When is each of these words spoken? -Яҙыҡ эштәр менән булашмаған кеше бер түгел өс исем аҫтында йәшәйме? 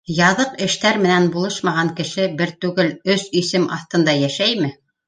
-Яҙыҡ 0.19 0.55
эштәр 0.67 0.97
менән 1.03 1.27
булашмаған 1.35 1.93
кеше 2.01 2.27
бер 2.41 2.55
түгел 2.67 2.93
өс 3.17 3.31
исем 3.45 3.71
аҫтында 3.79 4.19
йәшәйме? 4.27 4.79